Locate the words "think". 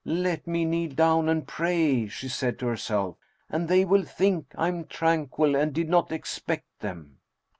4.01-4.47